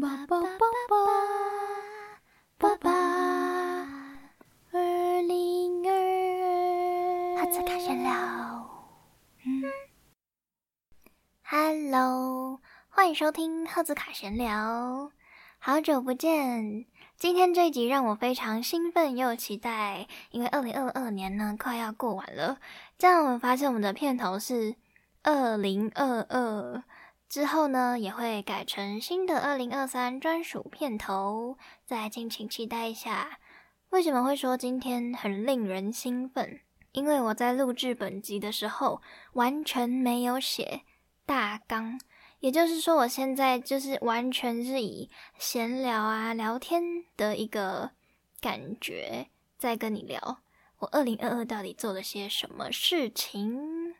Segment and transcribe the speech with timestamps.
[0.00, 0.48] 爸爸爸
[0.88, 0.96] 爸
[2.56, 2.90] 爸爸，
[4.70, 5.92] 二零二
[7.34, 8.12] 二，哈兹卡闲聊。
[9.44, 9.64] 嗯
[11.42, 15.10] ，Hello，欢迎收听赫兹卡闲聊。
[15.58, 16.86] 好久不见，
[17.16, 22.60] 今天这一集让我非常兴奋又期待，因为二零二二年呢快要过完了。
[22.98, 24.76] 这样我们发现我们的片头是
[25.24, 26.84] 二零二二。
[27.28, 33.38] 之后呢，也会改成新的二零二三专属片头，再敬请期待一下。
[33.90, 36.60] 为什么会说今天很令人兴奋？
[36.92, 39.02] 因为我在录制本集的时候
[39.34, 40.82] 完全没有写
[41.26, 42.00] 大纲，
[42.40, 46.82] 也就是说，我现在就是完全是以闲聊啊、聊天
[47.14, 47.90] 的一个
[48.40, 50.38] 感觉在跟你聊
[50.78, 53.94] 我二零二二到底做了些什么事情。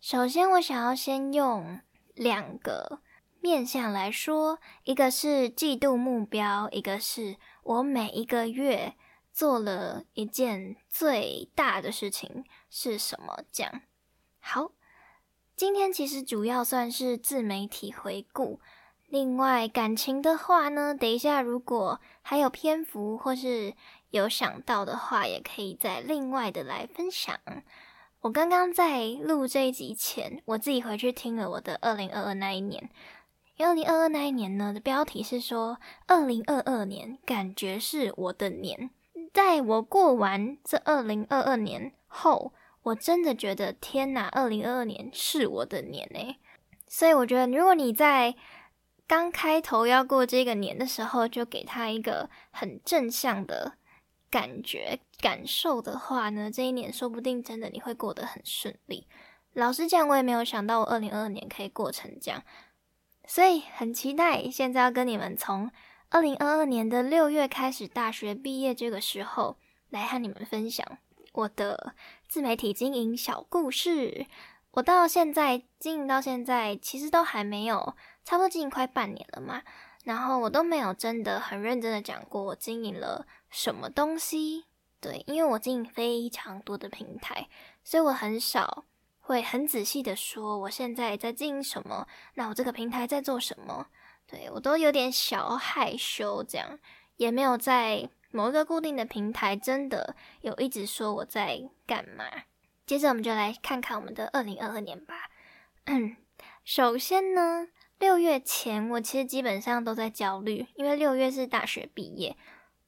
[0.00, 1.80] 首先，我想要先用。
[2.16, 3.00] 两个
[3.40, 8.94] 面向来说，一个是季度目标，一个是我每一个月
[9.32, 13.44] 做了一件最大的事情是什么？
[13.52, 13.82] 这样
[14.40, 14.72] 好，
[15.54, 18.60] 今天其实主要算是自媒体回顾。
[19.08, 23.74] 另外感情的话呢，等一下如果还有篇幅或是
[24.10, 27.38] 有想到的话，也可以再另外的来分享。
[28.26, 32.90] 我刚刚在录这一集前，我自己回去听了我的二零二二那一年。
[33.58, 38.90] 二零二二那一年呢的标题是说，二零二二年感觉是我的年。
[39.32, 46.38] 在我过完这二零二二年后，我真的觉得天哪，二零二二年是我的年诶。
[46.88, 48.34] 所以我觉得，如果你在
[49.06, 53.74] 刚开头要过这个年的时候，就给他一个很正向的。
[54.30, 59.06] 感觉感受的话呢，这一年说不定真的你会过得很顺利。
[59.52, 62.42] 老实讲，我也没有想到我二零二二年可以过成这样，
[63.26, 65.70] 所以很期待现在要跟你们从
[66.10, 69.56] 二零二二年的六月开始大学毕业这个时候
[69.88, 70.86] 来和你们分享
[71.32, 71.94] 我的
[72.28, 74.26] 自媒体经营小故事。
[74.72, 79.62] 我到现在经营到现在，其实都还没有，差不多经营快半年了嘛。
[80.06, 84.64] 然后我都没有真的很认真的讲过我经营了什么东西，
[85.00, 87.48] 对，因为我经营非常多的平台，
[87.82, 88.84] 所以我很少
[89.18, 93.88] 会很仔细的说我现在在经营什么，那我这个平台在做什么，
[94.28, 96.78] 对我都有点小害羞，这样
[97.16, 102.24] 也没有在某一个固定的平台真的有一直说我在干嘛。
[102.86, 105.30] 接着我们就来看看我们的二零二二年吧。
[105.86, 106.16] 嗯
[106.64, 107.66] 首先呢。
[107.98, 112.36] 六月前，我其实基本上都在焦虑，因为六月是大学毕业，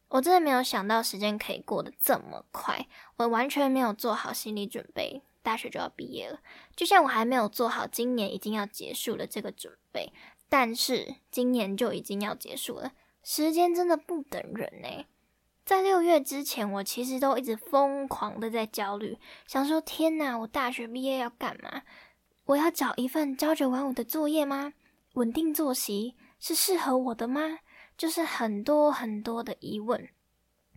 [0.09, 2.87] 我真的没有想到时间可以过得这么快，
[3.17, 6.41] 我完全没有做好心理准备，大学就要毕业了，
[6.77, 10.13] 就像我还没有做好今年已经要结束了这个准备，
[10.49, 12.93] 但是今年就已经要结束了，
[13.23, 15.07] 时间真的不等人呢。
[15.65, 21.83] 在六月之前，我其实都一直疯狂的在焦虑，想说天哪，我大学毕业要干嘛？
[22.45, 24.75] 我要找一份朝九晚五的作业吗？
[25.19, 27.59] 稳定作息是适合我的吗？
[27.97, 30.09] 就是很多很多的疑问。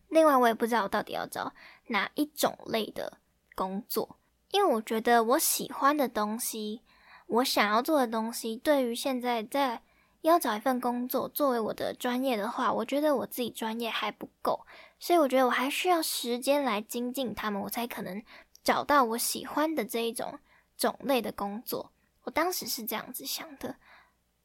[0.10, 1.54] 另外，我也不知道我到底要找
[1.90, 3.20] 哪一种类的
[3.54, 4.18] 工作，
[4.50, 6.82] 因为我觉得我喜欢的东西，
[7.28, 9.84] 我想要做的东西，对于现在在
[10.22, 14.66] 要找一份工作作为我的专业的话，我觉得我自己专业还不够，
[15.00, 18.24] 所以我觉得我还需要时间来精进他们，我才可能
[18.64, 20.40] 找到我喜欢的这一种
[20.76, 21.92] 种类的工作。
[22.24, 23.76] 我当时是这样子想的。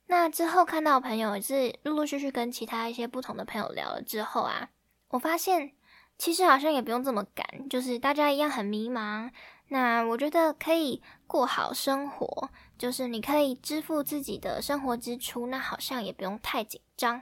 [0.06, 4.69] 那之后看到朋友也是陆陆续续跟其他一些不同的朋友聊了之后啊，
[5.09, 5.72] 我发现
[6.17, 9.31] 其实好像也不用这么赶，就是大家一样很迷茫。
[9.69, 17.21] 那我觉得可以过好生活，就是你可以支付自己的生活支出，那好像也不用太紧张。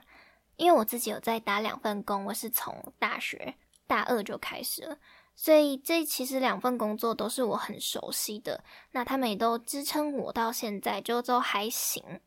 [0.55, 3.55] 因为我自己有在打两份工，我是从大学
[3.87, 4.97] 大二就开始了，
[5.35, 12.21] 所以这其实两份工作都是我很熟悉的，那他们也都支撑我到现在，就都还行。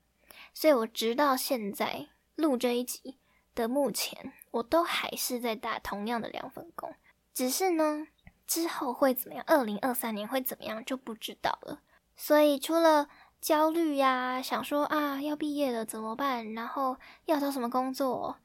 [0.59, 3.17] 所以我直到现在录这一集
[3.55, 6.93] 的目前，我都还是在打同样的两份工，
[7.33, 8.09] 只是呢，
[8.45, 9.45] 之后会怎么样？
[9.47, 11.83] 二零二三年会怎么样就不知道了。
[12.17, 13.09] 所以除了
[13.41, 16.97] 焦虑呀，想说啊要毕业了怎么办，然后
[17.27, 18.39] 要找什么工作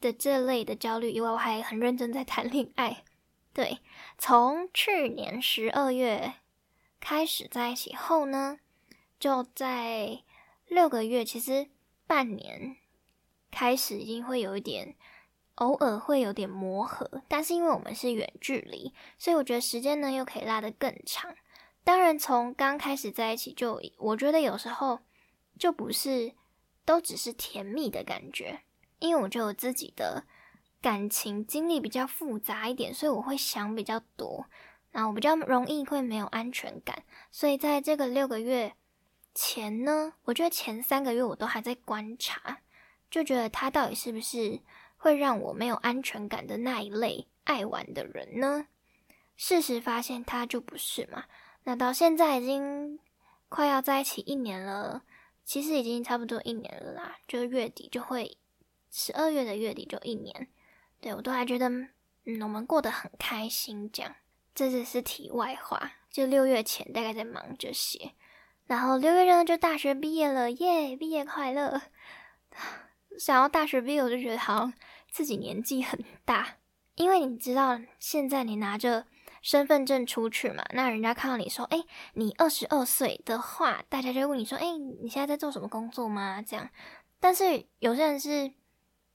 [0.00, 3.02] 的这类的焦虑以外，我还很认真在谈恋爱。
[3.52, 3.80] 对，
[4.16, 6.34] 从去年十二月
[7.00, 8.60] 开始在一起后呢，
[9.18, 10.22] 就在。
[10.72, 11.68] 六个月其实
[12.06, 12.76] 半年
[13.50, 14.96] 开始已经会有一点，
[15.56, 21.34] 偶尔会有点磨合，但是因为我们是远距离，所以我觉得时间呢又可以拉得更长。
[21.84, 25.00] 当然，从刚开始在一起就，我觉得有时候
[25.58, 26.32] 就不是
[26.86, 28.60] 都只是甜蜜的感觉。
[28.98, 30.24] 因为我觉得我自己的
[30.80, 34.46] 感情经历比较复杂一点，所以我会想比较多，
[34.90, 37.02] 然后我比较容易会没有安全感。
[37.30, 38.74] 所以在这个六个月
[39.34, 42.58] 前呢，我觉得前三个月我都还在观察，
[43.10, 44.60] 就觉得他到底是不是
[44.96, 48.66] 会让我没有安全感的那一类爱玩的人呢？
[49.36, 51.24] 事实发现他就不是嘛。
[51.64, 52.98] 那到现在已经
[53.48, 55.02] 快要在一起一年了，
[55.44, 58.36] 其实已经差不多一年了啦，就月底就会。
[58.94, 60.48] 十二月的月底就一年，
[61.00, 61.66] 对我都还觉得，
[62.26, 63.90] 嗯，我们过得很开心。
[63.90, 64.14] 这样，
[64.54, 65.92] 这只是题外话。
[66.10, 68.12] 就六月前大概在忙这些，
[68.66, 71.82] 然后六月呢就大学毕业了，耶，毕业快乐！
[73.18, 74.72] 想要大学毕业，我就觉得好像
[75.10, 76.58] 自己年纪很大，
[76.94, 79.06] 因为你知道，现在你拿着
[79.40, 86.42] 身份证出去嘛，那人家看到你说，哎，你二十二岁的话，大家就会问你说，哎，你现在在做什么工作吗？
[86.42, 86.70] 这样，
[87.20, 88.52] 但是有些人是。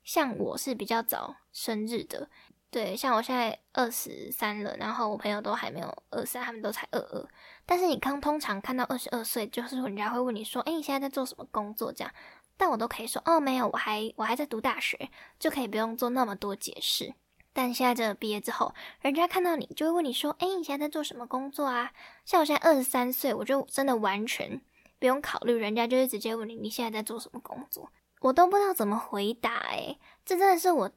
[0.04, 2.30] 像我是比较早生日的，
[2.70, 7.28] 对，像我现在二十三了，然后我朋友都还没有二三，他们都才二二。
[7.66, 12.14] 但是你刚通常看到二十二岁，就是人家会问你说：“哎，你现在在做什么工作？”这样，
[12.58, 15.10] 但我都可以说：“哦，没有，我还我还在读大学，
[15.40, 17.14] 就可以不用做那么多解释。”
[17.54, 21.92] 但现在这毕业之后，人家看到你就会问你说：“哎，你现在在做什么工作啊？”
[22.26, 24.62] 像我现在二十三岁，我就真的完全
[25.00, 30.92] 不用考虑，人家就是直接问你：“你现在在做什么工作？”我都不知道怎么回答诶，这真的是我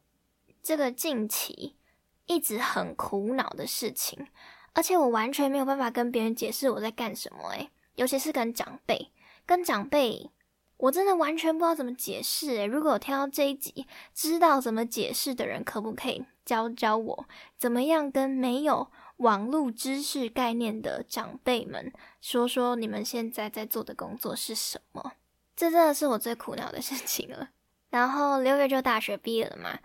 [0.62, 1.76] 这个近期
[2.26, 4.26] 一直很苦恼的事情，
[4.72, 9.10] 而且我完全没有办法跟别人解释我在干什么诶，尤其是跟长辈，
[9.46, 10.30] 跟长辈，
[10.76, 25.12] 我真的完全不知道怎么解释诶，如果我听到这一集，知道怎么解释的人，可不可以教教我，怎么样跟没有网络知识概念的长辈们说说你们现在在做的工作是什么？
[25.56, 27.50] 这真的是我最苦恼的事情了。
[27.90, 29.78] 然后六月就大学毕业了嘛，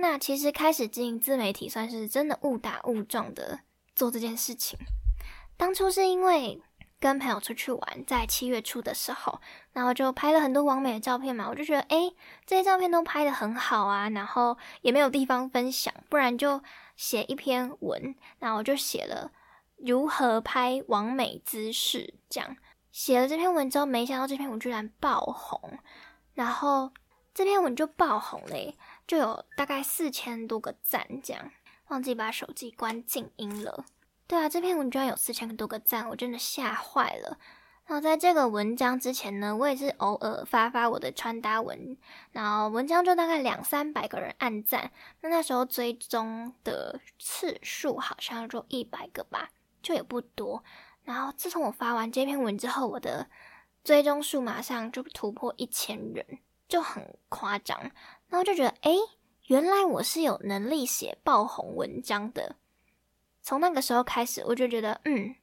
[0.00, 3.60] 那其实开始经营自媒体，算是真的误打误撞的
[3.94, 4.78] 做这件事情。
[5.56, 6.62] 当初是因为
[7.00, 9.40] 跟朋友出去玩，在七月初的时候，
[9.72, 12.14] 然后就拍了很多完美的照片嘛，我就觉得诶，
[12.46, 16.62] 这些照片都拍的很好啊，然后也没有地方分享，不然就
[16.96, 19.32] 写一篇文，然后我就写了
[19.76, 22.56] 如何拍完美姿势这样。
[22.92, 25.78] 写了这篇文之后，没想到这篇文居然爆红，
[26.34, 26.92] 然后
[27.34, 28.76] 这篇文就爆红嘞，
[29.08, 31.50] 就有大概四千多个赞，这样
[31.88, 33.86] 忘记把手机关静音了。
[34.26, 37.38] 对啊，这篇文居然有四千多个赞，我真的吓坏了。
[37.86, 41.96] 然后在这个文章之前呢，我也是偶尔发发我的穿搭文，
[42.32, 49.48] 然后文章就大概两三百个人按赞，那那时候追踪的次数好像就一百个吧，
[49.80, 50.62] 就也不多。
[51.04, 53.30] 然后自从我发完这篇文之后，我的
[53.82, 57.90] 追踪数马上就突破一千人，就很夸张。
[58.28, 58.92] 然后就觉得，哎，
[59.46, 62.56] 原来我是有能力写爆红文章的。
[63.42, 65.34] 从那个时候开始，我就觉得，嗯，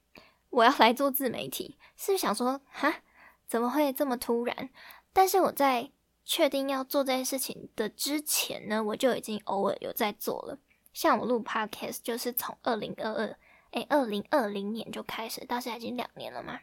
[0.50, 1.76] 我要来做自媒体。
[1.96, 3.02] 是想说，哈，
[3.46, 4.70] 怎么会这么突然？
[5.12, 5.90] 但是我在
[6.24, 10.58] 确定要做这件事情的之前呢，我就已经偶尔有在做了。
[10.92, 13.36] 像我录 podcast，就是从二零二二。
[13.72, 16.60] 哎，二零二零年就开始，到现在已经两年了嘛。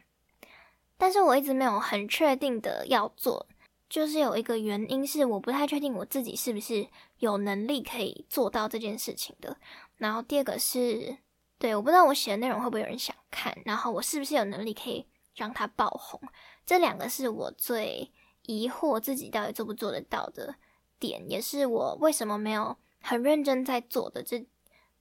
[0.96, 3.46] 但是我一直没有很确定的要做，
[3.88, 6.88] 就是有一个原因是我不太确定我自己是不是
[7.18, 9.56] 有能力可以做到这件事情的。
[9.96, 11.16] 然后第二个是，
[11.58, 16.20] 对，我不知道我写的内容会不会有人想看，然后我是不是有能力可以让它爆红。
[16.66, 18.10] 这两个是我最
[18.42, 20.54] 疑惑自己到底做不做得到的
[20.98, 24.46] 点，也是我为什么没有很认真在做的这。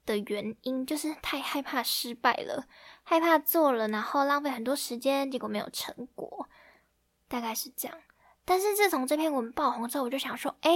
[0.05, 2.67] 的原因就是太害怕失败了，
[3.03, 6.49] 害怕做了，然后浪费很多时间，结果没有成果，
[7.29, 7.97] 大概是这样。
[8.45, 10.71] 但是自从这篇文爆红之后，我就想说，哎，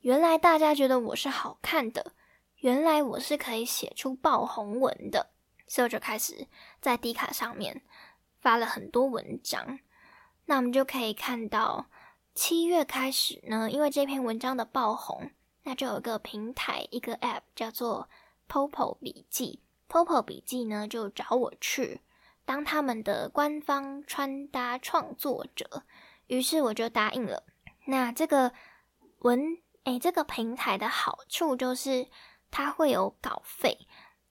[0.00, 2.12] 原来大家觉得我是好看的，
[2.56, 5.30] 原来我是可以写出爆红文的，
[5.66, 6.46] 所以我就开始
[6.80, 7.82] 在 D 卡上面
[8.40, 9.78] 发了很多文章。
[10.46, 11.86] 那我们就可以看到，
[12.34, 15.30] 七月开始呢，因为这篇文章的爆红。
[15.68, 18.08] 那就有一个平台，一个 App 叫做
[18.48, 19.62] Popo 笔记。
[19.88, 22.02] Popo 笔记呢，就找我去
[22.44, 25.82] 当他们的官方穿搭创作者，
[26.26, 27.44] 于是我就答应了。
[27.86, 28.52] 那这个
[29.20, 32.08] 文，诶，这个平台的好处就是
[32.50, 33.86] 它会有稿费，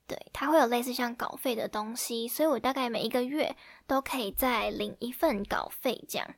[0.06, 3.56] 对，它会有类似像稿费的东西，所以我大概每一个月
[3.88, 6.36] 都可以再领一份稿费，这样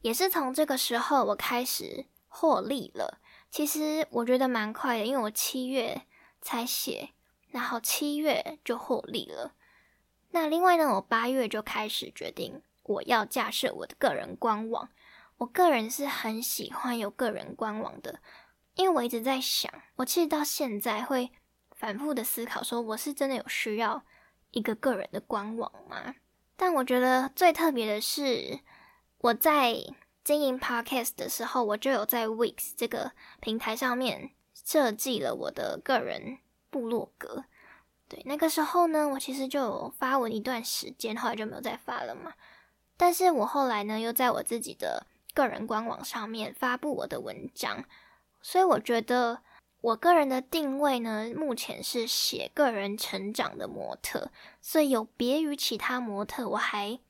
[0.00, 3.20] 也是从这个时候我开始获利了。
[3.50, 6.02] 其实我觉得蛮快的，因为我七月
[6.40, 7.10] 才写，
[7.50, 9.54] 然后七月就获利了。
[10.30, 14.88] 那另外呢，我八月就开始决定我要架设我的个人官网。
[15.38, 18.20] 我个人是很喜欢有个人官网的，
[18.74, 21.32] 因为我一直在想，我其实到现在会
[21.72, 24.04] 反复的思考，说我是真的有需要
[24.52, 26.14] 一个个人的官网吗？
[26.56, 28.60] 但我觉得最特别的是，
[29.18, 29.74] 我在
[30.22, 36.38] 经营 podcast 的时候，我就有在 Wix 这个平台上面设计了我的个人
[36.70, 37.46] 部落格。
[38.08, 42.32] 对，那个时候呢，我其实就有发文一段时间，后来就没有再发了嘛。
[43.02, 47.84] 但是我后来呢，又在我自己的个人官网上面发布我的文章，
[48.40, 49.42] 所以我觉得
[49.80, 54.30] 我个人的定位呢，目前是写个人成长的模特，
[54.60, 57.00] 所以有别于其他模特，我还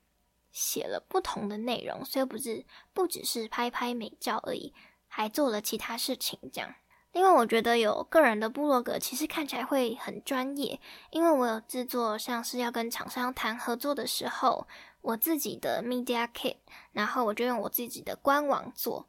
[0.51, 4.73] 写了不同的内容，所以不是不只是拍拍美照而已，
[5.07, 6.73] 还做了其他事情这样。
[7.11, 10.79] 另外，我觉得有个人的部落格其实看起来会很专业，
[11.11, 14.67] 因为我有制作像是要跟厂商谈合作的时候。
[15.03, 16.55] 我自己的 media kit，
[16.91, 19.07] 然后我就用我自己的官网做，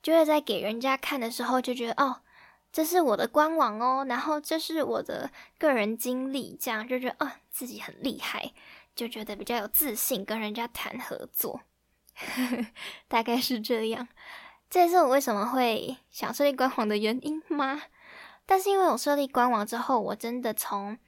[0.00, 2.20] 就会在给人家看的时候就觉得哦，
[2.70, 8.52] 这是我的官网哦，然后这是我的个人经历，这样就觉得哦自己很厉害，
[8.94, 11.62] 就觉得比较有自信跟人家谈合作，
[13.08, 14.08] 大概是这样。
[14.68, 17.82] 这也是我为什么会想设立官网的原因吗？
[18.44, 20.98] 但是因为我设立官网之后，我真的从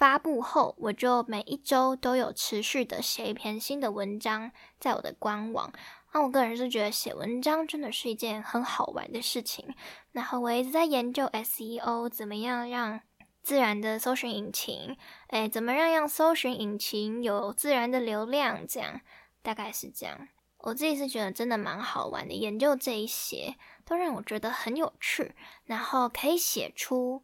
[0.00, 5.70] 发布后，我就每一周都有持续的写一篇新的文章在我的官网。
[6.14, 9.74] 那我个人是觉得写文章真的是一件很好玩的事情。
[10.12, 13.02] 然后我一直在研究 SEO，怎么样让
[13.42, 18.66] 自然的搜寻引擎，哎，怎么样让搜寻引擎有自然的流量？
[18.66, 19.02] 这样
[19.42, 20.28] 大概是这样。
[20.60, 23.54] 我自己是觉得真的蛮好玩的，研究这一些
[23.84, 25.34] 都让我觉得很有趣，
[25.66, 27.22] 然后可以写出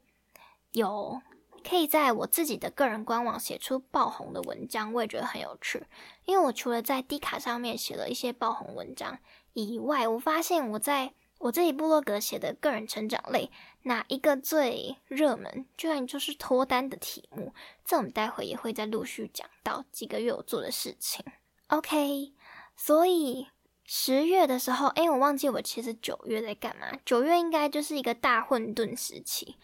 [0.72, 1.22] 有。
[1.68, 5.82] 可以在我自己的个人官网写出爆红的文章，我也觉得很有趣。
[6.24, 9.18] 因为我除了在 D 卡上面写了一些爆红文章
[9.54, 13.50] 以外，我发现我在我自己部落格写的个人成长类，
[13.82, 17.52] 哪一个最热门，居然就是脱单的题目。
[17.84, 21.24] 这我们待会也会再陆续讲到几个月我做的事情。
[21.66, 22.32] OK，
[22.76, 23.48] 所以
[23.84, 26.86] 十月的时候，哎，我忘记我其实九月在干嘛。
[27.04, 29.56] 九月应该就是一个大混沌时期。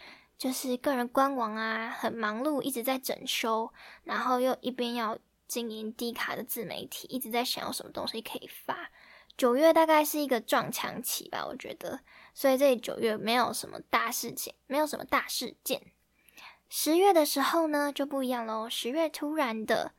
[0.43, 3.73] 就是个人官网啊，很忙碌，一直在整修，
[4.03, 8.91] 然后又一边要经营低卡的自媒体，一直在想有什么东西可以发。
[9.37, 12.01] 九月大概是一个撞墙期吧，我觉得，
[12.35, 15.81] 所以这里九月没有什么大事情，没有什么大事件。
[16.69, 18.69] 十月的时候呢，就不一样喽。
[18.69, 19.93] 十月突然的，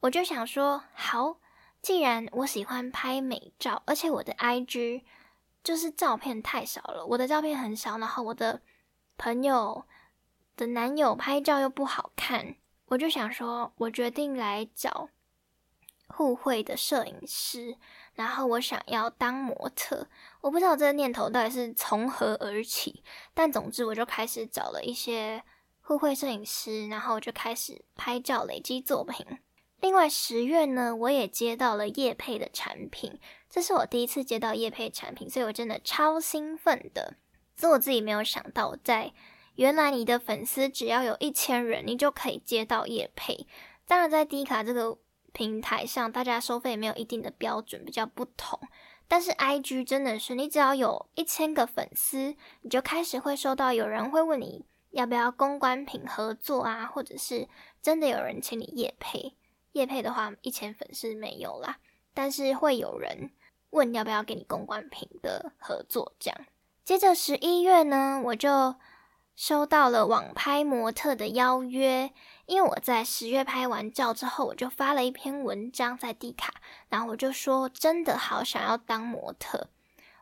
[0.00, 1.36] 我就想说，好，
[1.80, 5.04] 既然我喜欢拍美照，而且我的 IG
[5.62, 8.60] 就是照片太少了，我的照片很少，然后我的。
[9.18, 9.84] 朋友
[10.56, 15.08] 的男友拍照又不好看，我就想说，我决定来找
[16.08, 17.76] 互惠的摄影师，
[18.14, 20.08] 然后我想要当模特。
[20.40, 23.02] 我不知道这个念头到底是从何而起，
[23.32, 25.42] 但总之我就开始找了一些
[25.80, 29.24] 互惠摄影师，然后就开始拍照累积作品。
[29.80, 37.16] 另外十月呢，我也接到了叶配的产品，这是我第一次接到叶配产品，所以我真的超兴奋的。
[37.62, 39.12] 是我自己没有想到，在
[39.54, 43.46] 原来你的粉丝只要有一千人，你就可以接到叶配。
[43.86, 44.98] 当然，在低卡这个
[45.32, 48.58] 平台上，大家收费没有一定的标准，比较不同。
[49.06, 57.46] 但是 IG 真的是，你只要有一千个粉丝，你就开始会收到有人会问你要不要公关品合作啊，或者是
[57.80, 59.36] 真的有人请你业配。
[59.72, 61.76] 业配的话，一千粉丝没有啦，
[62.12, 63.30] 但是会有人
[63.70, 66.46] 问要不要给你公关品的合作这样。
[66.84, 68.74] 接着十一月呢，我就
[69.36, 72.12] 收到了网拍模特的邀约。
[72.46, 76.54] 因为我在十月拍完照之后，我就发了一篇文章在 D 卡，
[76.88, 79.68] 然后我就说真的好想要当模特。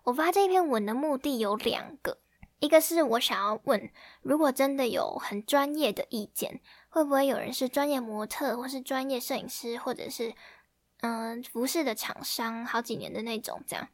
[0.05, 2.19] 我发这篇文的目的有两个，
[2.59, 3.91] 一个是我想要问，
[4.21, 10.35] 如果真的有很专业的意见，会不会有人是专业模特，或是专业摄影师，或者是
[11.01, 13.89] 嗯服饰的厂商，好几年的那种这样。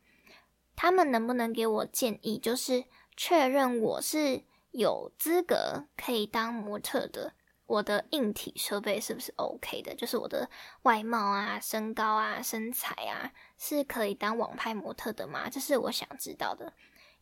[0.76, 2.84] 他们能不能给我建议，就是
[3.16, 7.32] 确认我是有资格可以当模特的？
[7.66, 9.92] 我的硬体设备是不是 OK 的？
[9.96, 10.48] 就是我的
[10.82, 15.48] 外貌啊、身高啊、身材啊，是可以当网拍模特的吗？
[15.50, 16.72] 这是我想知道的。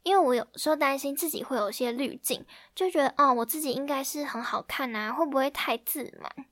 [0.02, 2.44] 因为我有时候担心自己会有些滤镜，
[2.74, 6.46] 就觉得哦，我自己应该是很好看啊，会不会太自满？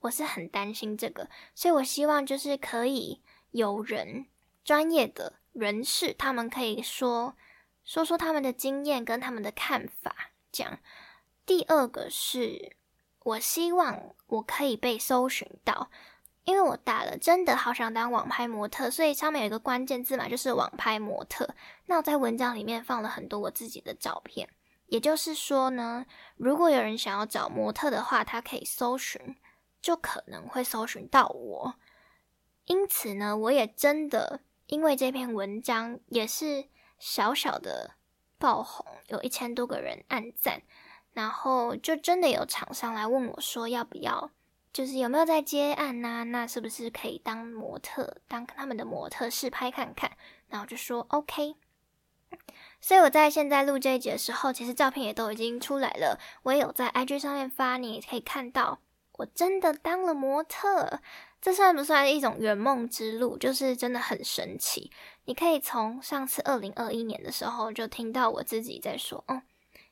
[0.00, 3.22] 我是很担心这个，所以我希望就是可以
[3.52, 4.26] 有人
[4.62, 5.34] 专业的。
[5.58, 7.36] 人士，他们可以说
[7.84, 10.30] 说说他们的经验跟他们的看法。
[10.52, 10.78] 讲
[11.44, 12.76] 第二个是，
[13.20, 15.90] 我希望我可以被搜寻到，
[16.44, 21.54] 因为我打了真的好想当网拍模特，所以上面有一个关键字嘛，就是网拍模特。
[21.86, 24.48] 那我在文章里面放了很多我自己的照片，
[24.86, 29.36] 也就是说呢，如果有人想要找模特的话，他可以搜寻，
[29.82, 31.74] 就可能会搜寻到我。
[32.64, 36.66] 因此呢，我也真的因为这篇文章也是
[36.98, 37.92] 小小的
[38.38, 40.62] 爆红，有一千多个人按赞，
[41.12, 44.30] 然后就真的有厂商来问我说要不要，
[44.70, 46.22] 就是有没有在接案呐？
[46.24, 50.12] 那是不是可以当模特，当他们的模特试拍看看？
[50.48, 51.56] 然后就说 OK。
[52.78, 58.80] 所以我在现在录这一集的时候，其实照片也都已经出来了，我也有在 IG 上面发，你可以看到，
[59.12, 61.00] 我真的当了模特。
[61.40, 63.38] 这算不算一种圆梦之路？
[63.38, 64.90] 就是真的很神奇。
[65.24, 69.42] 你可以从上次二零二一年的时候就听到我自己在说，哦，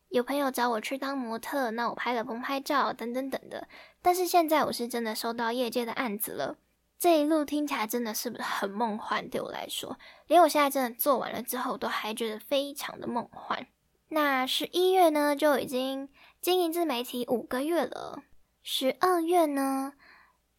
[0.08, 3.68] 有朋友找我去当模特，那我拍了棚拍照等等等的。
[4.02, 6.56] 但是现在我是真的收到业界的案子了，
[6.98, 9.28] 这一路听起来真的是不是很梦幻？
[9.28, 13.66] 对我来说，连我现在真的做完了之后，都还觉得非常的梦幻。
[14.08, 16.08] 那十一月呢，就已经
[16.40, 18.22] 经营自媒体五个月了。
[18.62, 19.92] 十二月呢？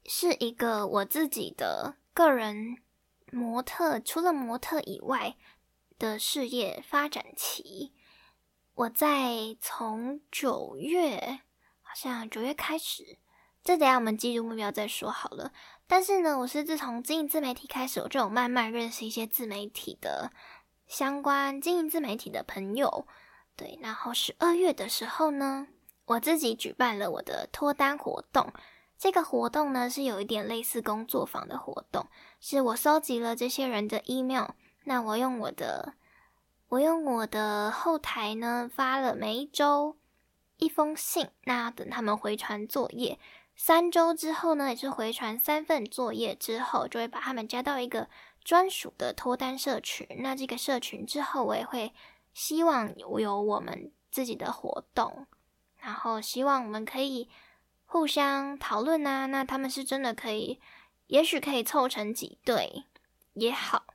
[0.10, 2.78] 是一个我自己的个人
[3.30, 5.36] 模特，除了模特以外
[6.00, 7.94] 的事业发展期。
[8.74, 11.42] 我在从九月，
[11.82, 13.18] 好像九月开始，
[13.62, 15.52] 这等下我们记住目标再说好了。
[15.88, 20.32] 但是呢，我是自从经营自媒体开始，我就有慢慢认识一些自媒体的
[20.88, 23.06] 相关经营自媒体的朋友。
[23.58, 25.68] 对，然后十二月的时候呢，
[26.06, 28.54] 我自己举办了我的脱单活动。
[28.98, 32.08] 这个活动呢，是有一点类似工作坊的活动，
[32.40, 34.50] 是我收集了这些人的 email，
[34.86, 35.94] 那我用我的，
[36.70, 39.96] 我用我的后台呢发了每一周
[40.58, 43.20] 一封信，那等他们回传作业，
[43.56, 48.10] 三周之后呢，也是回传三份作业之后，就会把他们加到一个
[48.44, 50.08] 专属的脱单社群。
[50.22, 51.94] 那这个社群之后，我也会
[52.34, 55.28] 希望有有我们自己的活动，
[55.78, 57.30] 然后希望我们可以。
[57.90, 60.60] 互相讨论呐，那他们是真的可以，
[61.08, 62.84] 也许可以凑成几对
[63.34, 63.86] 也好，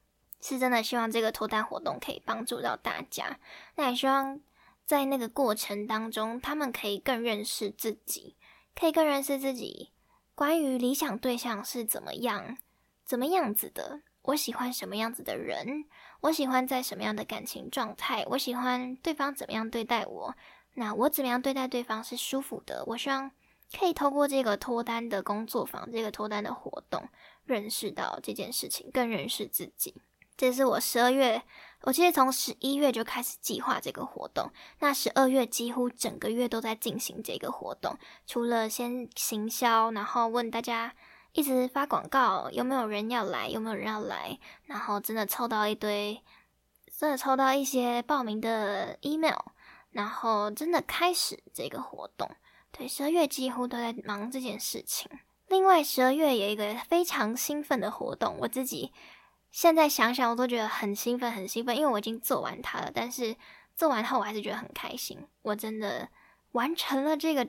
[0.40, 3.38] 是真的希望这个脱单活动可以帮助到大家。
[3.76, 4.40] 那也希望
[4.86, 8.34] 在那个过程当中，他们可以更认识自己，
[8.74, 9.90] 可以更认识自己
[10.34, 12.56] 关于理想对象是怎么样、
[13.04, 14.00] 怎么样子的。
[14.22, 15.84] 我喜欢什么样子的人？
[16.22, 18.24] 我喜欢在什么样的感情状态？
[18.30, 20.34] 我喜欢对方怎么样对待我？
[20.74, 22.82] 那我怎么样对待对方是舒服的？
[22.86, 23.30] 我希望。
[23.78, 27.08] 可以透过这个脱单的工作坊，这个脱单的活动，
[27.44, 30.00] 认识到这件事情，更认识自己。
[30.36, 31.42] 这是我十二月，
[31.82, 34.50] 我其实从十一月就开始计划这个活动。
[34.80, 40.94] 那十二月几乎整个月都在进行这个活动，除了先行销，然后问大家，
[41.32, 46.22] 一直发广告，有没有人要来，有没有人要来，然后真的凑到一堆，
[46.98, 49.38] 真的抽到一些报名的 email，
[49.90, 52.28] 然后真的开始这个活动。
[52.72, 55.10] 对，十二月几乎都在忙这件事情。
[55.48, 58.90] 另外，十二月有一个非常兴奋的活动，我自己
[59.50, 62.90] 现在想想，我都觉得很兴奋，很兴奋，因为我已经做完它了。
[62.94, 63.36] 但是
[63.76, 65.18] 做完后，我还是觉得很开心。
[65.42, 66.08] 我真的
[66.52, 67.46] 完成了这个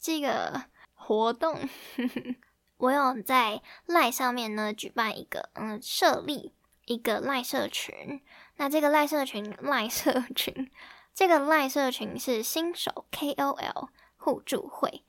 [0.00, 1.58] 这个活动。
[2.78, 6.54] 我有在赖上面呢举办一个，嗯，设立
[6.86, 8.22] 一个赖社群。
[8.56, 10.70] 那这个赖社群，赖社群，
[11.14, 13.88] 这个赖社群是新手 KOL。
[14.22, 15.02] 互助会，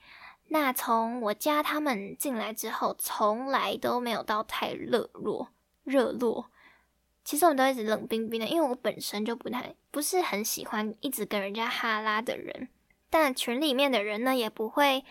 [0.47, 5.49] 那从我加他们进来之后，从来都没有到太热络
[5.83, 6.49] 热络。
[7.23, 12.69] 其实我们都一直冷冰冰的，因为我本身就不太不是很喜欢一直跟人家哈拉的人。
[13.11, 15.05] 但群里面的人呢，也不会，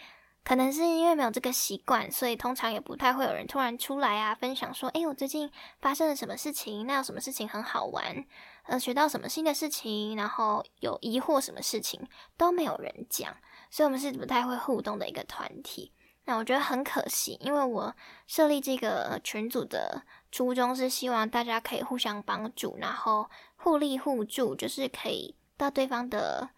[0.44, 5.48] 可能是因为没有这个习惯，所以通常也不太会有人突然出来啊，分享说：“诶，我最近
[5.80, 6.84] 发生了什么事情？
[6.86, 8.24] 那有什么事情很好玩？
[8.64, 10.16] 呃，学到什么新的事情？
[10.16, 13.36] 然后有疑惑什么事情都没有人讲。”
[13.72, 15.90] 所以，我们是不太会互动的一个团体。
[16.26, 26.50] 那我觉得很可惜，因为我设立这个群组的初衷是希望大家可以互相帮助，然后互利互助，就是可以到对方的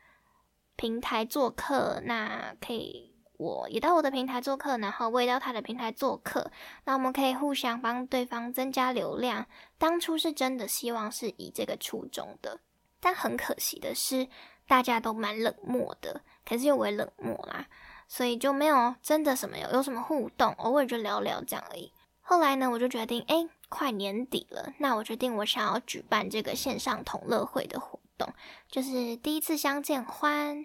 [0.75, 2.03] 平台做客。
[2.05, 6.51] 那可以，我也到我的平台做客，然后我也到他的平台做客。
[6.85, 9.47] 那我们可以互相帮对方增加流量。
[9.79, 12.59] 当初是真的希望是以这个初衷的，
[13.01, 14.29] 但很可惜的是，
[14.67, 16.21] 大家都蛮冷漠的。
[16.45, 17.67] 可是又为冷漠啦，
[18.09, 21.93] 所以就没有真的什么有有什么互动，偶尔就聊聊这样而已。
[22.21, 28.33] 后来呢，我就决定，哎，快年底了，那我决定我想要举办这个线上同乐会的活动，
[28.71, 30.65] 就是第一次相见欢。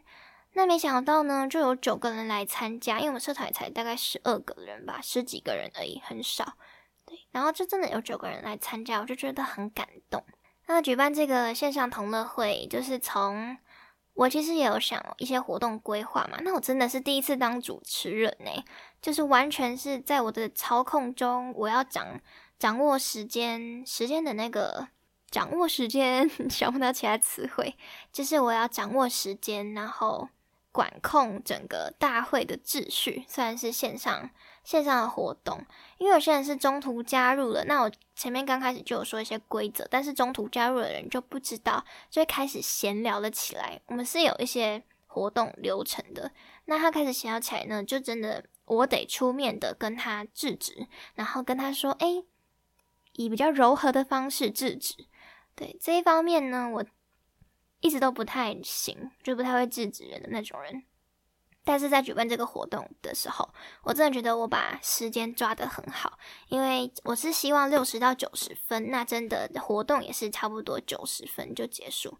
[0.53, 6.53] 那没想到呢，就有九个人来参加，因为我们社团才大概十二个人吧，十几个人而已，很少。
[7.05, 10.23] 对，然后就真的有九个人来参加，我就觉得很感动。
[10.65, 13.57] 那举办这个线上同乐会，就是从
[14.19, 16.37] 我其实也有想一些活动规划嘛。
[16.41, 18.51] 那我真的是第一次当主持人呢，
[19.01, 22.19] 就是完全是在我的操控中，我要掌
[22.57, 24.89] 掌握时间，时间的那个
[25.31, 27.77] 掌握时间， 想不到其他词汇，
[28.11, 30.27] 就是我要掌握时间，然后
[30.71, 33.23] 管控整个大会的秩序。
[33.27, 34.29] 虽然是线上。
[34.69, 35.65] 线上的活动，
[35.97, 43.81] 因为有些人是中途加入了，那我前面刚开始就有说一些规则，但是中途加入的人就不知道，就会开始闲聊了起来。
[43.87, 46.31] 我们是有一些活动流程的，
[46.65, 52.23] 那他开始闲聊起来呢，就真的我得出面的跟他制止，然后跟他说，哎，
[53.13, 55.07] 以比较柔和的方式制止。
[55.55, 56.85] 对这一方面呢，我
[57.79, 60.83] 一直都不太行，就不太会制止人的那种人。
[61.65, 63.47] 但是在举办这个活动的时候，
[63.83, 66.17] 我真的觉得我把时间抓得很好，
[66.47, 72.17] 因为我是希望六十到九十分，那真的活动也是差不多九十分就结束，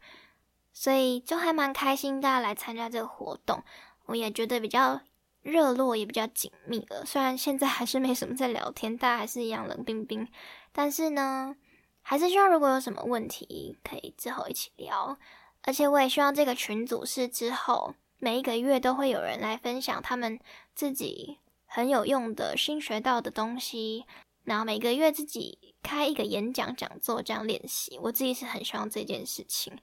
[0.72, 3.64] 所以就还蛮开心大家来参加这个活动，
[4.06, 5.02] 我也觉得比较
[5.42, 7.04] 热络，也比较紧密了。
[7.04, 10.28] 虽然现在还是没什么在聊天，大家还是一样冷冰冰，
[10.72, 11.56] 但是呢，
[12.02, 15.18] 还是希望如果有什么问题，可以之后一起聊，
[15.64, 17.96] 而且我也希望这个群组是之后。
[18.20, 20.38] 每一个月都会有人来分享他们
[20.76, 24.06] 自己很有用的新学到的东西，
[24.44, 27.98] 然后每个月自己开一个演讲讲座这样练习。
[28.04, 29.80] 我自己是很希望这件事情。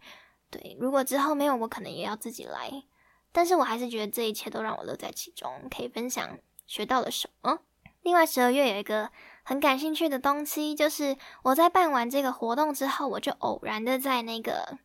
[0.51, 2.85] 对，如果之后没有，我可能也要自己来。
[3.33, 7.61] 但是我还是觉得这一切都让我乐在其中，可以分享学到了什么。
[8.03, 9.11] 另外，十二月有一个
[9.45, 14.79] 很感兴趣的东西，就是我在办完这个活动之后，我就偶然的在那个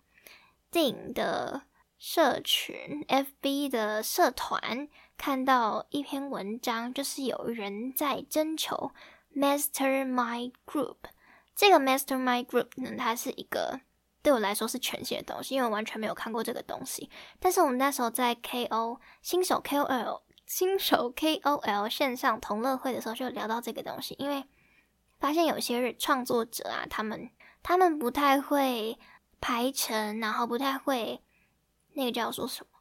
[0.71, 1.63] 电影的。
[2.03, 8.91] 社群 FB 的社团看到一篇文章，就是有人在征求
[9.35, 10.95] Mastermind Group。
[11.55, 13.81] 这个 Mastermind Group 呢，它是一个
[14.23, 17.07] 对我来说是全新的东西，因为我完全没有看过这个东西。
[17.39, 24.43] 但是我们那时候在 KO 新手 KOL 新手 KOL 线上同乐会的时候，就聊到这个东西，因为
[25.19, 27.29] 发现有些创作者啊，他们
[27.61, 28.97] 他们不太会
[29.39, 31.21] 排程，然后不太会。
[31.93, 32.79] 那个叫做什么？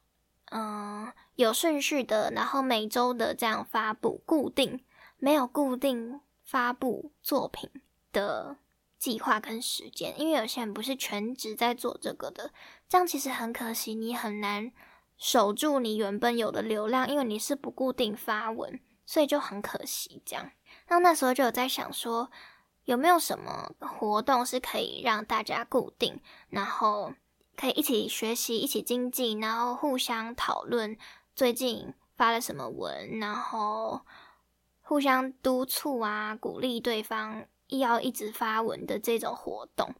[0.53, 4.83] 嗯，有顺序的，然后每周的这样发布，固定
[5.17, 7.69] 没有固定发布作品
[8.11, 8.57] 的
[8.97, 12.51] 计划跟时间，因为有些人不是全职在做这个的，
[12.89, 14.73] 这样其实很可惜，你很难
[15.17, 20.21] 守住你原本有的流量，因为你是不固定发文，所以就很可惜。
[20.25, 20.51] 这样，
[20.89, 22.29] 那那时候就有在想说，
[22.83, 26.19] 有没有什么活动是可以让大家固定，
[26.49, 27.13] 然后。
[27.61, 30.97] 可以一起学习，一起精进，然后互相讨论
[31.35, 34.01] 最近发了什么文，然后
[34.81, 39.93] 互相督促啊，鼓励对方要一直发文的这种活动。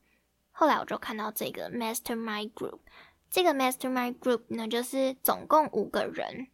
[0.51, 2.79] 后来我就看到这个 Mastermind Group，
[3.29, 6.47] 这个 Mastermind Group 呢，就是总共五个人，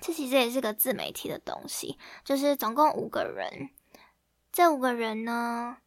[0.00, 3.70] 这其实也是个自媒体的东西，就是总共五个人，
[4.52, 5.78] 这五个人呢。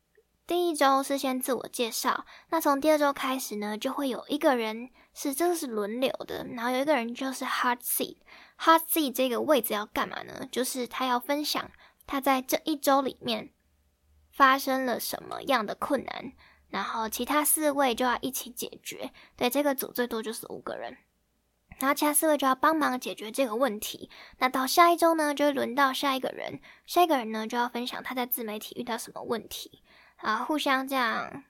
[0.48, 8.18] 第一周是先自我介绍，那从第二周开始呢，就会有一个人是这个是轮流的，然后有一个人就是 hard seat。
[8.60, 10.48] hard seat 这个位置要干嘛呢？
[10.52, 11.72] 就是他要分享
[12.06, 13.50] 他在这一周里面
[14.32, 16.34] 发生了什么样的困难，
[16.70, 19.12] 然后其他四位就要一起解决。
[19.36, 20.96] 对，这个组最多就是五个人，
[21.80, 24.12] 然后其他四位就要帮忙解决这个问题。
[24.38, 29.82] 那到下一周呢，就会轮到下一个人，下一个人呢就要分享他在自媒体遇到什么问题。
[30.18, 31.44] 啊，互相这样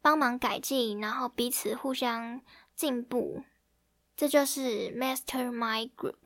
[0.00, 2.40] 帮忙改进，然后彼此互相
[2.76, 3.42] 进步，
[4.16, 6.16] 这就是 Mastermind Group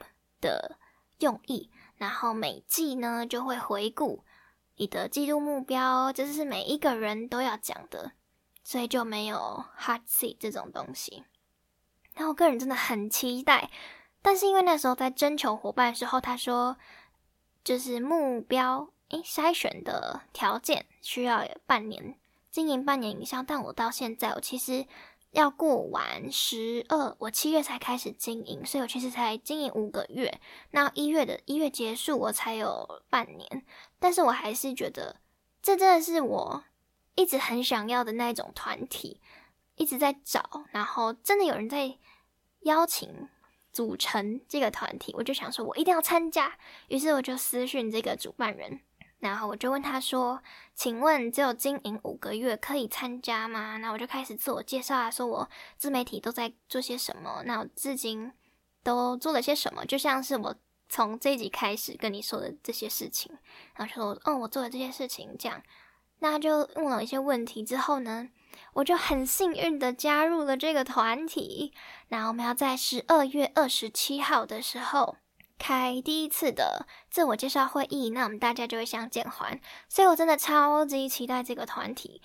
[0.41, 0.77] 的
[1.19, 1.71] 用意。
[1.97, 4.25] 然后每季呢就会回顾
[4.77, 8.13] 你的季度目标，这是每一个人都要讲的，
[8.63, 11.25] 所以就没有 Hard Seat 这种东西。
[12.15, 13.71] 然后我个人真的很期待，
[14.23, 16.77] 但是因为那时候在征求伙伴的时候，他说
[17.65, 18.91] 就是目标。
[19.11, 22.15] 诶，筛选的条件需要有半年
[22.51, 24.87] 经营半年以上，但我到现在我其实
[25.31, 30.41] 要过完十二，我七月才开始经营，所以我其实才经营五个月。
[30.73, 33.65] 那一月的一月结束，我才有半年，
[33.99, 35.17] 但是我还是觉得
[35.63, 36.65] 这真的是我
[37.15, 39.21] 一直很想要的那种团体，
[39.77, 41.97] 一直在找，然后真的有人在
[42.61, 43.29] 邀请
[43.73, 48.81] 组成这个团体，我就想说我一定要参加，于是我就私讯这个主办人。
[49.21, 50.41] 然后我就问他说
[50.75, 58.33] ：“请问只有经营五个月可以参加吗？”那我就开始自我介绍啊，说我自媒体都在做些什么，那我至今
[58.85, 60.55] 都做了些什么，就像是我
[60.89, 63.37] 从这一集开始跟你说的这些事情，
[63.75, 65.61] 然后说，哦，我做了这些事情，这样，
[66.21, 68.29] 那就问了一些问题之后呢，
[68.75, 71.75] 我就很幸运的加入了这个团体。
[72.09, 75.17] 那我们要在十二月二十七号的时候
[75.59, 82.23] 开第一次的自我介绍会议，那我们大家就会相见欢，所以我真的超级期待这个团体。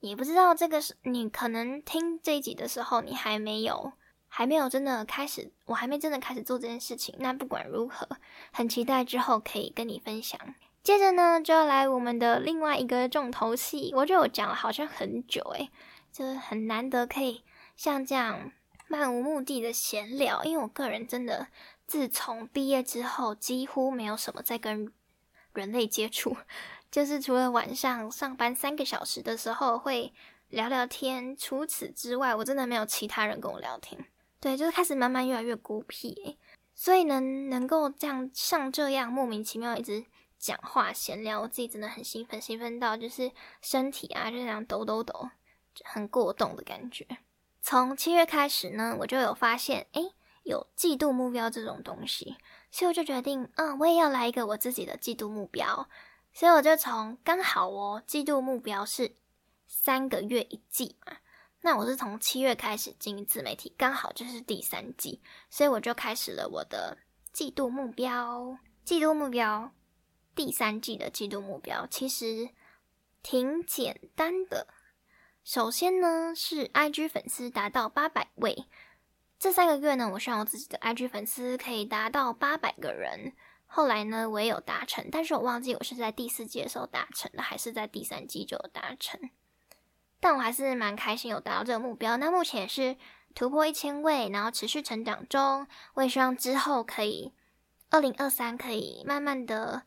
[0.00, 3.92] 也不知道这个是你可能听这一集的时候，你还没有
[4.28, 7.14] 还没有真的开始，我还没真的开始做这件事情。
[7.18, 8.06] 那不管如何，
[8.52, 10.38] 很期待之后可以跟你分享。
[10.82, 13.92] 接着呢，就要来我们的另外一个重头戏。
[13.96, 15.70] 我觉得我讲了好像很久诶，
[16.12, 17.42] 就是很难得可以
[17.74, 18.52] 像这样
[18.86, 20.44] 漫无目的的闲聊。
[20.44, 21.48] 因为我个人真的
[21.86, 24.92] 自从毕业之后，几乎没有什么在跟
[25.52, 26.36] 人类接触。
[26.90, 30.12] 就是除了晚上上班三个小时的时候会
[30.48, 34.06] 聊聊天，除此之外，我真的没有其他人跟我聊天。
[34.40, 36.38] 对，就是开始慢慢越来越孤僻，
[36.74, 40.04] 所以呢，能够这样像这样莫名其妙一直
[40.38, 45.30] 讲话闲聊，我自己真的很兴奋，兴奋到就是身体啊就这样抖抖抖，
[45.84, 47.06] 很过动的感觉。
[47.60, 50.12] 从七月开始呢，我就有发现，诶，
[50.46, 52.36] 有季度目标这种东西，
[52.70, 55.88] 所以我就决定，嗯，我也要来一个我自己的季度目标。
[56.32, 59.16] 所以我就从刚好哦，季度目标是
[59.66, 61.16] 三个月一季嘛，
[61.62, 66.98] 那我是从七月开始经营自媒体，刚好就是第三季，所以我就开始了我的
[67.32, 68.58] 季度目标。
[68.84, 69.72] 季度目标，
[70.34, 72.50] 第三季的季度目标其实
[73.22, 74.68] 挺简单的。
[75.42, 78.66] 首先呢，是 IG 粉丝达到八百位，
[79.38, 83.32] 这三个月呢，我希望我自己的 IG 粉丝可以达到八百个人。
[83.66, 89.20] 后来呢，我也有达成，但是我忘记我是在第四季的时候达成的，还是在第三季就有达成。
[90.20, 92.16] 但我还是蛮开心有达到这个目标。
[92.16, 92.96] 那目前也是
[93.34, 95.66] 突破一千位，然后持续成长中。
[95.94, 97.32] 我也希望之后可以，
[97.90, 99.82] 二零二三可以慢慢的，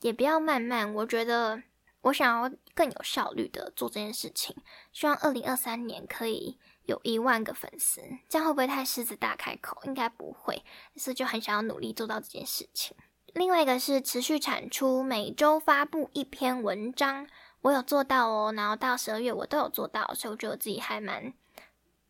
[0.00, 0.94] 也不要慢慢。
[0.94, 1.62] 我觉得
[2.00, 4.56] 我想要更有效率的做这件事情。
[4.92, 9.80] 希望二零二三年可以有一万个粉丝，这样会不会太狮子大开口？
[9.84, 10.62] 应该不会，
[10.94, 12.96] 但是就很想要努力做到这件事情。
[13.34, 17.28] 另外一个是持续产出，每周发布一篇文章，
[17.60, 18.52] 我有做到哦。
[18.56, 21.32] 然后到十二月我都有做到，所以我觉得我自己还蛮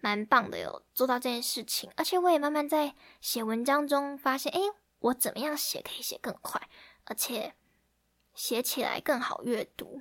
[0.01, 1.91] 蛮棒的，有做到这件事情。
[1.97, 4.61] 而且我也慢慢在写文章中发现，哎，
[5.01, 6.69] 我怎么样写可以写更快，
[7.05, 7.55] 而且
[8.35, 10.01] 写起来更好阅读，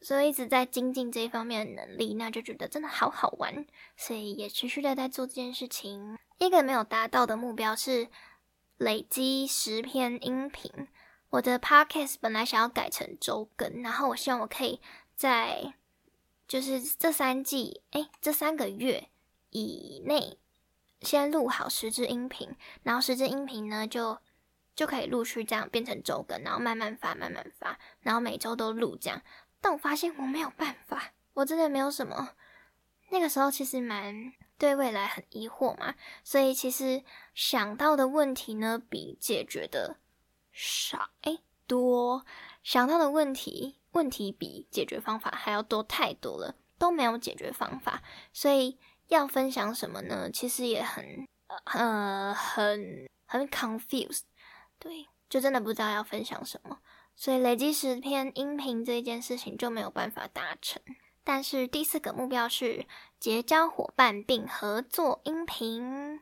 [0.00, 6.18] 所以一直在精进这一方面的能力，那就觉得真的好好玩，所以也持续的在做这件事情。
[6.38, 8.08] 一个没有达到的目标是。
[8.80, 10.70] 累积十篇音频，
[11.30, 14.80] 我的 podcast 本来想要改成周更，然后我希望我可以
[15.16, 15.74] 在
[16.46, 19.08] 就是这三季，哎，这三个月
[19.50, 20.38] 以内
[21.00, 24.18] 先录好十支音频，然后十支音频呢就
[24.76, 29.20] 就可以陆续这样变成周更，然后慢慢发，慢慢发，然后每周都录这样。
[29.60, 32.30] 但我发现我没有办法，我真的没有什么。
[33.10, 34.32] 那个时候其实蛮。
[34.58, 35.94] 对未来很疑惑嘛，
[36.24, 39.98] 所以其实想到的问题呢，比解决的
[40.50, 42.26] 少哎多，
[42.64, 50.28] 想到的问题问题比解决方法还要多太多了，都没有解决方法，所以要分享什么呢？
[50.28, 51.28] 其实也很
[51.66, 54.22] 呃很很 confused，
[54.80, 56.80] 对，就真的不知道要分享什么，
[57.20, 60.80] 所以累积十篇音频这一件事情就没有办法达成。
[61.24, 62.86] 但是第四个目标是
[63.18, 66.20] 结交伙伴并合作音频，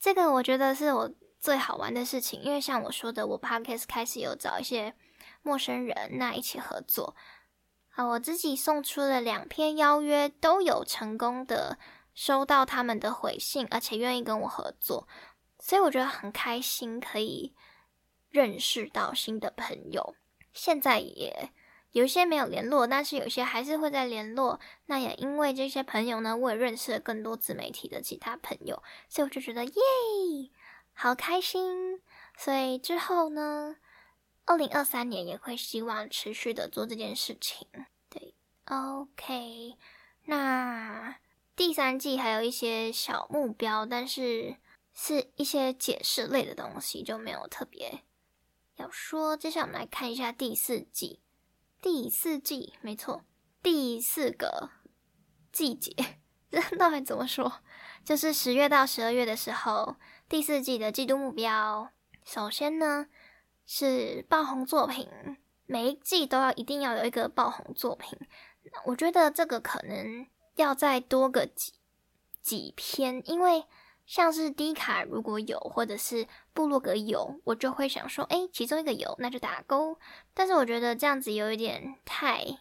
[0.00, 4.92] 这个我觉得是我最好玩的事情，因为像我说的，我 podcast 开始有找一些
[5.42, 7.14] 陌生人那一起合作，
[7.90, 11.78] 啊，我自己送出了两篇邀约，都有成功的
[12.12, 15.06] 收到他们的回信，而且愿意跟我合作，
[15.60, 17.54] 所以我觉得很开心，可以
[18.28, 20.16] 认识到新的朋友，
[20.54, 21.50] 现在也。
[21.92, 24.58] 有些没有联络，但是有些还是会在联络。
[24.86, 29.72] 那也因为这些朋友呢，我也认识了更多自媒体的其他朋友，所以我就觉得耶，
[30.92, 32.02] 好开心。
[32.36, 33.76] 所以之后呢，
[34.44, 37.68] 二零二三年也会希望持续的做这件事情。
[38.10, 39.76] 对，OK。
[40.24, 41.14] 那
[41.54, 44.56] 第三季还有一些小目标，但是
[44.92, 48.00] 是一些解释类的东西，就没有特别
[48.76, 49.36] 要说。
[49.36, 51.20] 接下来我们来看一下第四季。
[51.80, 53.24] 第四季，没错，
[53.62, 54.70] 第四个
[55.52, 55.94] 季节，
[56.50, 57.60] 这到底怎么说？
[58.04, 59.96] 就是十月到十二月的时候，
[60.28, 61.90] 第四季的季度目标。
[62.24, 63.06] 首先呢，
[63.66, 65.08] 是爆红作品，
[65.66, 68.18] 每一季都要一定要有一个爆红作品。
[68.86, 71.74] 我觉得这个可能要再多个几
[72.40, 73.66] 几篇，因为
[74.06, 79.98] 像是低卡如果有，或者是部落格有，我就会想说，哎，其中一个有，那就打勾。
[80.34, 82.58] 但是我觉得这样子有一点太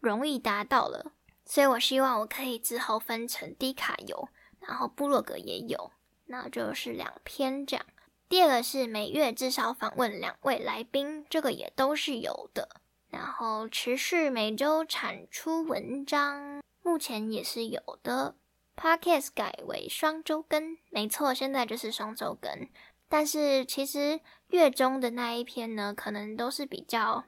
[0.00, 1.12] 容易达到了，
[1.44, 4.28] 所以我希望我可以之后分成低卡有，
[4.60, 5.92] 然后部落格也有，
[6.26, 7.84] 那就是两篇这样。
[8.28, 12.80] 第二个是每月至少访问两位来宾，这个也都是有的。
[13.10, 18.36] 然后持续每周产出文章，目前也是有的。
[18.74, 22.68] Podcast 改为双周更，没错，现在就是双周更。
[23.08, 27.24] 但是其实月中的那一篇呢，可能都是比较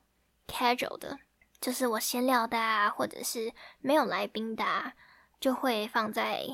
[0.49, 1.19] casual 的，
[1.61, 4.95] 就是我闲聊的啊，或者是没有来宾的，啊，
[5.39, 6.47] 就会放在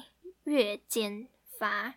[0.45, 1.95] 月间发。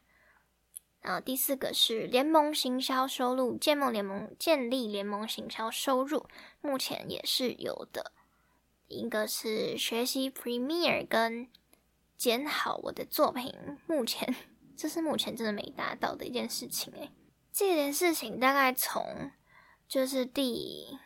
[1.01, 6.27] 然后第四个是联盟行销收入，建梦联盟建立联盟行销收入，
[6.61, 8.11] 目前也是有的。
[8.87, 11.49] 一个是学习 Premiere 跟。
[12.17, 13.53] 剪好我的作品，
[13.87, 14.35] 目前
[14.75, 17.11] 这是目前真的没达到的一件事情诶，
[17.51, 19.31] 这件事情大概从
[19.87, 20.97] 就是第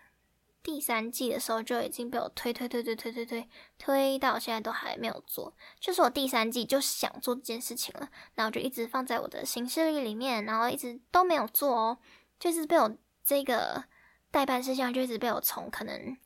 [0.62, 5.56] 第三季的时候就已经被我推推推推推推推推到现在都还没有做。
[5.80, 11.98] 就是我第三季就想做这件事情了，然后就一直放在我的行事历里面，然后一直都没有做哦，
[12.40, 13.86] 就是被我这个
[14.30, 16.18] 代办事项就一直被我从可能。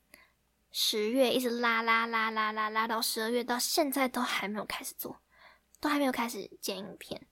[0.71, 5.19] 十月一直拉拉拉拉拉拉到十二月，到现在都还没有开始做，
[5.81, 7.27] 都还没有开始剪影片。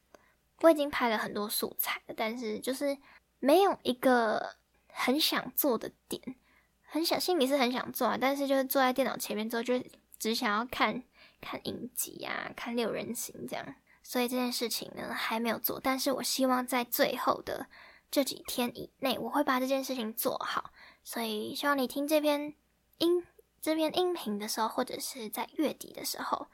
[0.59, 2.97] 我已经拍了很多素材了，但是就是
[3.39, 4.57] 没有一个
[4.91, 6.35] 很想做的点，
[6.83, 9.81] 很想心里是很想做啊，但是就是坐在电脑前面之后，就
[10.17, 11.01] 只想要看
[11.39, 13.75] 看影集呀，看六人行这样。
[14.03, 17.67] 所以这件事情呢还没有做，但是我希望在最后的
[18.11, 20.71] 这几天以内，我会把这件事情做好。
[21.05, 22.53] 所以希望你听这篇。
[22.99, 23.25] 音
[23.61, 26.47] 这篇音频的时候，或者是在月底的时候，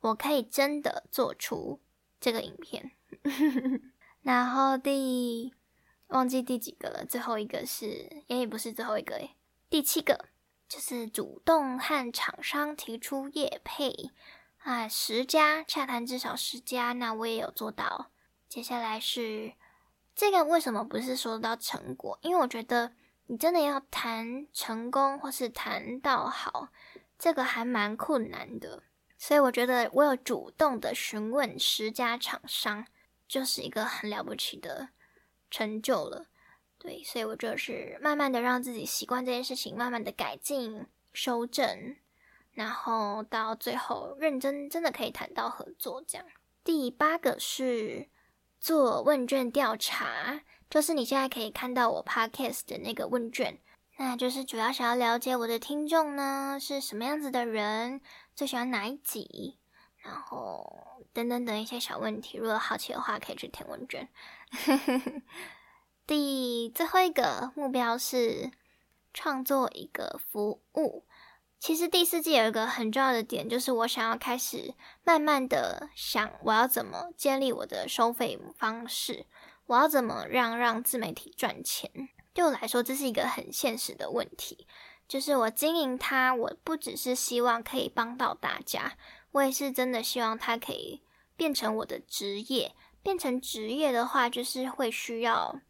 [0.00, 1.80] 我可以真的做出
[2.20, 2.92] 这个影片。
[4.22, 5.52] 然后第
[6.08, 9.36] 忘记第几个了，最后一个是也不是最后一个诶，
[9.68, 10.26] 第七个
[10.68, 14.10] 就是主动和厂商提出业配
[14.58, 18.10] 啊，十家洽谈至少十家，那我也有做到。
[18.48, 19.54] 接下来是
[20.14, 22.18] 这个为什么不是说到成果？
[22.22, 22.92] 因为我觉得。
[23.32, 26.68] 你真的要谈成功，或是谈到好，
[27.18, 28.82] 这个还蛮困难的。
[29.16, 32.86] 所以我觉得我有主动的询问十家厂商，
[33.26, 34.90] 就是一个很了不起的
[35.50, 36.26] 成就了。
[36.76, 41.96] 对，所以我就是慢慢的让自己习惯这件事情，慢慢的改进、修正，
[42.50, 46.26] 然后到最后认真真的可以谈到合作这样。
[46.62, 48.10] 第八个是
[48.60, 50.42] 做问卷调查。
[50.72, 53.58] 就是你现在可以看到我 podcast 的那个问卷，
[53.98, 58.00] 那就是主要想要了解我的听众呢是什么样子的人，
[58.34, 59.58] 最喜欢哪一集，
[59.98, 64.08] 然后等等等一些小问题，如果好奇的话可以去填问卷。
[66.06, 68.50] 第最后一个目标是
[69.12, 71.04] 创作一个服务。
[71.58, 74.72] 其实第四季有一个很重要的点，就是我想要开始
[75.04, 79.26] 慢慢的想我要怎么建立我的收费方式。
[79.66, 81.90] 我要怎么让让自媒体赚钱？
[82.32, 84.66] 对我来说，这是一个很现实的问题。
[85.08, 88.96] 就是我经营它，我不只是希望可以帮到大家，
[89.32, 91.02] 我也是真的希望它可以
[91.36, 92.74] 变成我的职业。
[93.02, 95.60] 变成职业的话，就是会需要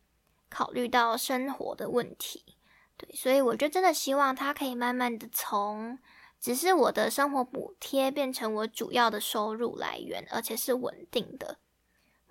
[0.51, 2.57] 考虑到生活的问题。
[2.99, 5.99] 对，所以我就真的希望它可以慢慢的从
[6.39, 11.57] 只是我的生活补贴，变成我主要的收入来源，而且是稳定的。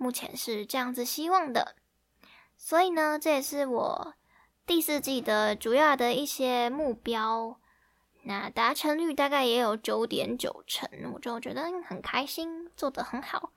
[0.01, 1.75] 目前是这样子希望的，
[2.57, 4.15] 所以呢，这也是我
[4.65, 7.59] 第四季的主要的一些目标。
[8.23, 13.53] 那达成率大概也有九点九成，我就觉得很开心，做得很好。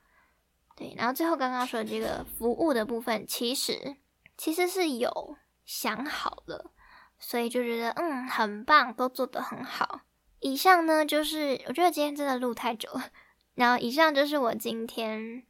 [0.75, 3.95] 对，然后最后刚刚说的这个服务的部分，其实
[4.37, 6.71] 其实是有想好了，
[7.17, 10.01] 所以就觉得嗯很棒，都做得很好。
[10.41, 13.09] 以上呢，就是我觉得今天真的录太久了，
[13.55, 15.43] 然后以上就是我今天。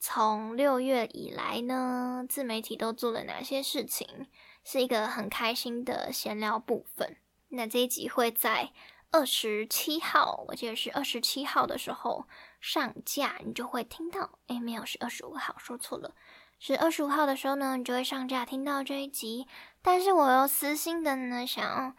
[0.00, 4.26] 从六月以来呢，自媒体都做了哪些事情？
[4.64, 7.16] 是一个很开心的闲聊部分。
[7.48, 8.72] 那这一集会在
[9.10, 12.26] 二十七号，我记得是二十七号的时候
[12.60, 14.38] 上架，你就会听到。
[14.46, 16.14] 哎，没有，是二十五号，说错了，
[16.58, 19.48] 是二十五号的时候呢，你就会上架听到这一集。
[19.80, 21.94] 但是我又私心的呢，想要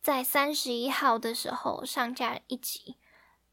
[0.00, 2.96] 在三十一号的时候上架一集。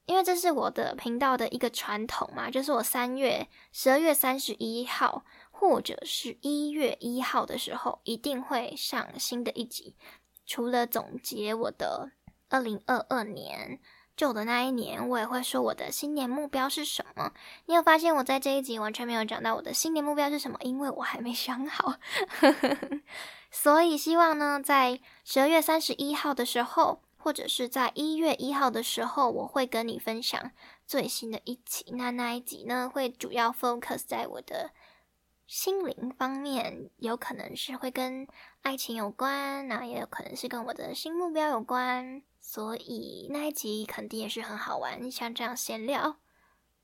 [0.06, 9.96] 因为这是我的频道的一个传统嘛，就是我三月十二月三十一号或者是一月一号的时候，一定会上新的一集。
[10.46, 12.12] 除了总结我的
[12.50, 13.80] 二零二二年
[14.18, 17.32] 旧的那一年，我也会说我的新年目标是什么。
[17.68, 20.58] 你有发现我在这一集完全没有讲到我的新年目标是什么？
[20.62, 21.94] 因为我还没想好。
[23.50, 30.52] 所以希望呢，在十二月三十一号的时候，或者是在一月一号的时候，我会跟你分享
[30.88, 31.86] 最新的一集。
[31.94, 34.72] 那那一集呢，会主要 focus 在我的
[35.46, 38.28] 心灵方面，有可能是会跟
[38.64, 42.24] 爱情有关，那也有可能是跟我的新目标有关。
[42.40, 46.18] 所以那一集肯定也是很好玩，像这样闲聊，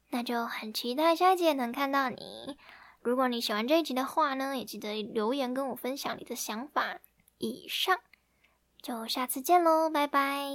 [0.09, 2.57] 那就很期待下一集也能看到你。
[3.01, 6.99] 如果你喜欢这一集的话呢，也记得留言跟我分享你的想法。
[7.39, 7.99] 以上，
[8.81, 10.45] 就下次见喽，拜拜。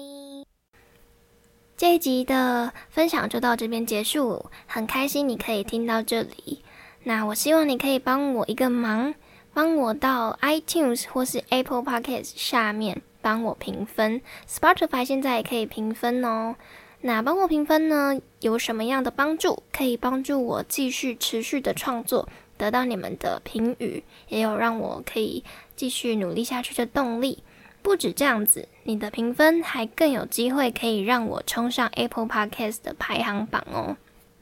[1.77, 6.63] 这一集的分享就到这边结束，很开心你可以听到这里。
[7.05, 9.15] 那我希望你可以帮我一个忙，
[9.53, 14.23] 帮我到 iTunes 或是 Apple Podcast 下面帮我评分。
[14.49, 16.55] Spotify 现在也可以评分哦。
[17.01, 19.65] 那帮我评分呢，有什么样的帮助？
[19.73, 25.43] 可以帮助我继续持续的创作，得到你们的评语，也有让我可以
[25.75, 27.43] 继续努力下去的动力。
[27.83, 33.97] 不止这样子，你的评分还更有机会可以让我冲上 Apple Podcast 的排行榜哦。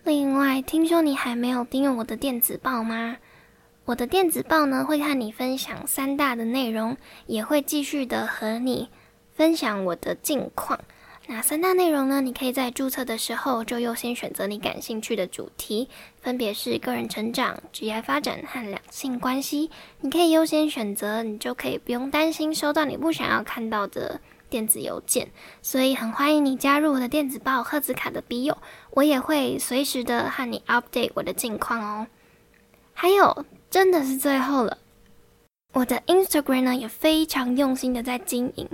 [0.04, 3.16] 另外，听说你还没有订阅我的电子报吗？
[3.86, 8.88] 我的电子报呢，会和你分享三大的内容，也会继续的和你
[9.34, 10.78] 分享我的近况。
[11.32, 12.20] 那三大内容呢？
[12.20, 15.88] 你可以在注册的时候就优先选择你感兴趣的主题，
[16.20, 19.70] 分别是个人成长、职业发展和两性关系。
[20.00, 25.28] 你可以优先选择，你就可以不用担心收到你不想要看到的电子邮件。
[25.62, 28.58] 所以很欢迎你加入我的电子报赫兹卡的笔友，
[28.90, 32.08] 我也会随时的和你 update 我的近况哦。
[32.92, 34.78] 还有，真的是最后了，
[35.74, 38.68] 我的 Instagram 呢也非常用心的在经营。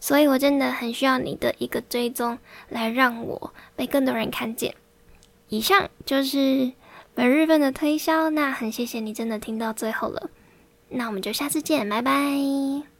[0.00, 2.38] 所以，我真的很需要你的一个追踪，
[2.70, 4.74] 来让我被更多人看见。
[5.48, 6.72] 以上就是
[7.14, 10.30] 本日份的推销，那很谢谢你真的听到最后了。
[10.88, 12.99] 那我们就下次见，拜拜。